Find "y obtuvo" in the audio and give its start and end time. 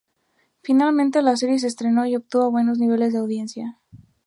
2.07-2.49